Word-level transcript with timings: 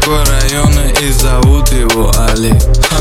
Такой 0.00 0.24
района 0.24 0.88
и 1.00 1.10
зовут 1.12 1.68
его 1.72 2.10
Али. 2.16 2.54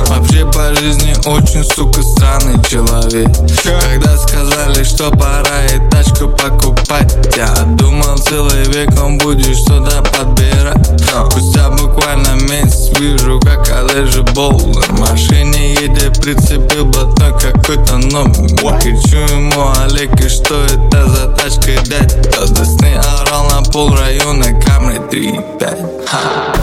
Вообще 0.07 0.45
по 0.51 0.73
жизни 0.75 1.13
очень, 1.25 1.63
сука, 1.63 2.01
странный 2.01 2.61
человек. 2.63 3.29
Когда 3.63 4.17
сказали, 4.17 4.83
что 4.83 5.09
пора 5.11 5.65
и 5.65 5.89
тачку 5.89 6.27
покупать 6.27 7.15
Я 7.38 7.47
думал 7.77 7.89
целый 8.20 8.63
век 8.65 8.89
он 9.01 9.17
будет 9.17 9.55
что-то 9.55 10.01
подбирать. 10.01 11.01
Спустя 11.31 11.69
буквально 11.69 12.36
месяц 12.49 12.97
вижу, 12.99 13.39
как 13.39 13.69
Олежа 13.69 14.23
Болдер. 14.23 14.83
В 14.83 15.00
машине 15.00 15.73
едет, 15.73 16.21
прицепил 16.21 16.86
блатной 16.86 17.32
какой-то 17.39 17.97
номер 17.97 18.50
Кричу 18.79 19.18
ему, 19.33 19.71
Олег, 19.83 20.19
и 20.19 20.29
что 20.29 20.63
это 20.63 21.07
за 21.07 21.27
тачка, 21.33 21.71
дядь? 21.86 22.21
До 22.32 23.21
орал 23.21 23.50
на 23.50 23.61
пол 23.71 23.96
района, 23.96 24.46
камеры 24.61 24.99
3-5 25.11 26.58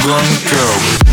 пушка 0.06 0.46
гонка 0.46 1.05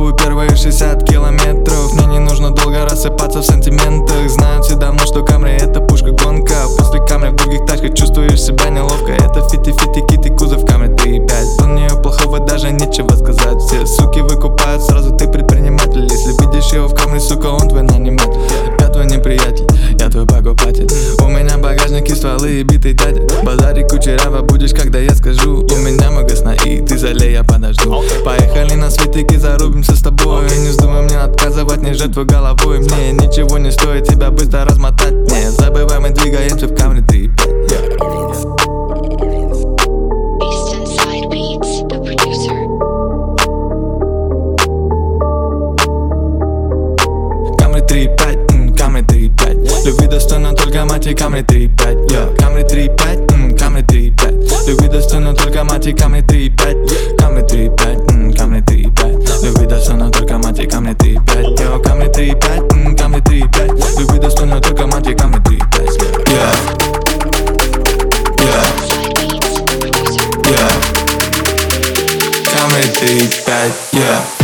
Шлифую 0.00 0.14
первые 0.14 0.56
60 0.56 1.04
километров. 1.06 1.92
Мне 1.92 2.06
не 2.06 2.18
нужно 2.20 2.50
долго 2.50 2.86
рассыпаться 2.86 3.40
в 3.40 3.44
сантиментах. 3.44 4.30
Знают 4.30 4.64
все 4.64 4.74
давно, 4.74 5.00
что 5.00 5.22
Камри 5.22 5.52
это 5.52 5.82
пушка 5.82 6.12
гонка 6.12 6.49
и 22.50 22.62
битый 22.62 22.92
дядя. 22.94 23.22
Базари 23.44 23.82
кучерава 23.88 24.42
будешь, 24.42 24.72
когда 24.72 24.98
я 24.98 25.14
скажу. 25.14 25.66
У 25.70 25.76
меня 25.76 26.10
много 26.10 26.34
сна 26.36 26.54
и 26.54 26.80
ты 26.80 26.98
залей, 26.98 27.32
я 27.32 27.44
подожду. 27.44 28.02
Поехали 28.24 28.74
на 28.74 28.90
светики, 28.90 29.36
зарубимся 29.36 29.94
с 29.96 30.00
тобой. 30.00 30.44
Не 30.58 30.68
вздумай 30.70 31.02
мне 31.02 31.18
отказывать, 31.18 31.82
не 31.82 31.94
жертвуй 31.94 32.24
головой. 32.24 32.78
Мне 32.80 33.12
ничего 33.12 33.58
не 33.58 33.70
стоит 33.70 34.08
тебя 34.08 34.30
быстро 34.30 34.64
размотать. 34.64 35.12
Не 35.12 35.50
забывай, 35.50 36.00
мы 36.00 36.10
двигаемся 36.10 36.66
в 36.66 36.74
камне 36.74 37.02
3 37.02 37.30
Beast 40.40 40.72
Inside 40.74 41.26
Beats, 41.30 41.82
the 41.88 41.98
producer. 42.04 42.58
Камри 47.58 47.80
3-5, 47.82 48.52
м, 48.52 48.74
Камри 48.74 49.02
3-5 49.02 49.39
Любви 49.84 50.06
достойна 50.06 50.52
только 50.54 50.84
мать 50.84 51.06
и 51.06 51.14
Камри 51.14 51.40
3-5 51.42 52.06
yeah. 52.10 52.36
Камри 52.38 52.62
3-5, 52.62 53.32
м, 53.32 53.56
Камри 53.56 53.82
3-5 53.82 54.68
Любви 54.68 54.88
достойна 54.88 55.34
только 55.34 55.64
мать 55.64 55.86
и 55.86 55.92
Камри 55.92 56.20
3-5 56.20 57.16
Камри 57.18 57.42
3-5, 57.42 58.10
м, 58.10 58.32
Камри 58.34 58.60
3-5 58.60 59.42
Любви 59.44 59.66
достойна 59.66 60.10
только 60.10 60.38
мать 60.38 60.58
и 60.58 60.66
Камри 60.66 60.94
3-5 60.94 61.58
Yo, 61.58 61.82
Камри 61.82 62.08
3-5, 62.08 62.72
м, 62.72 62.96
Камри 62.96 63.20
3-5 63.20 63.98
Любви 63.98 64.18
достойна 64.18 64.60
только 64.60 64.86
мать 64.86 65.06
и 65.08 65.14
Камри 65.14 65.40
3-5 65.40 65.60
Yeah, 66.26 66.54
yeah, 68.38 68.64
Inside 68.76 69.14
Beats, 69.16 69.50
the 69.56 69.74
producer. 69.80 70.26
yeah 70.50 70.72
Камри 72.52 72.84
3-5, 73.00 73.72
yeah 73.92 74.39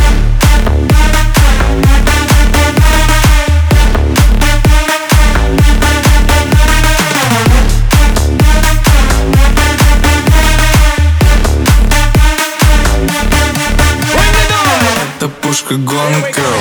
девушка 15.69 15.77
гонка 15.77 16.56